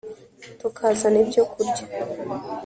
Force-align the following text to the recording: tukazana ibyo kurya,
tukazana 0.59 1.17
ibyo 1.23 1.43
kurya, 1.51 1.85